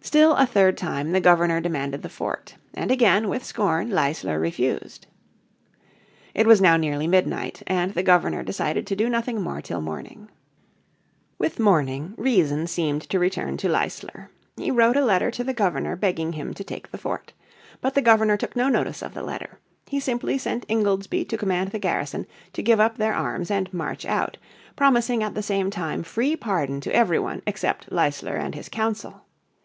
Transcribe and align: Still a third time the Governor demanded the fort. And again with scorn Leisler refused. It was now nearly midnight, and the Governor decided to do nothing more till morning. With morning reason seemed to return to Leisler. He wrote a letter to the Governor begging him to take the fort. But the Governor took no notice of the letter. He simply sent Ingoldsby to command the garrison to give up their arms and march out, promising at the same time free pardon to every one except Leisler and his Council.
Still 0.00 0.36
a 0.36 0.46
third 0.46 0.78
time 0.78 1.12
the 1.12 1.20
Governor 1.20 1.60
demanded 1.60 2.00
the 2.00 2.08
fort. 2.08 2.54
And 2.72 2.90
again 2.90 3.28
with 3.28 3.44
scorn 3.44 3.90
Leisler 3.90 4.40
refused. 4.40 5.06
It 6.32 6.46
was 6.46 6.62
now 6.62 6.78
nearly 6.78 7.06
midnight, 7.06 7.62
and 7.66 7.92
the 7.92 8.02
Governor 8.02 8.42
decided 8.42 8.86
to 8.86 8.96
do 8.96 9.10
nothing 9.10 9.42
more 9.42 9.60
till 9.60 9.82
morning. 9.82 10.30
With 11.38 11.58
morning 11.60 12.14
reason 12.16 12.66
seemed 12.66 13.02
to 13.10 13.18
return 13.18 13.58
to 13.58 13.68
Leisler. 13.68 14.30
He 14.56 14.70
wrote 14.70 14.96
a 14.96 15.04
letter 15.04 15.30
to 15.30 15.44
the 15.44 15.52
Governor 15.52 15.94
begging 15.94 16.32
him 16.32 16.54
to 16.54 16.64
take 16.64 16.90
the 16.90 16.96
fort. 16.96 17.34
But 17.82 17.92
the 17.94 18.00
Governor 18.00 18.38
took 18.38 18.56
no 18.56 18.70
notice 18.70 19.02
of 19.02 19.12
the 19.12 19.22
letter. 19.22 19.58
He 19.88 20.00
simply 20.00 20.38
sent 20.38 20.64
Ingoldsby 20.70 21.26
to 21.26 21.36
command 21.36 21.70
the 21.70 21.78
garrison 21.78 22.26
to 22.54 22.62
give 22.62 22.80
up 22.80 22.96
their 22.96 23.12
arms 23.12 23.50
and 23.50 23.70
march 23.74 24.06
out, 24.06 24.38
promising 24.74 25.22
at 25.22 25.34
the 25.34 25.42
same 25.42 25.68
time 25.68 26.02
free 26.02 26.34
pardon 26.34 26.80
to 26.80 26.94
every 26.96 27.18
one 27.18 27.42
except 27.46 27.92
Leisler 27.92 28.36
and 28.36 28.54
his 28.54 28.70
Council. 28.70 29.26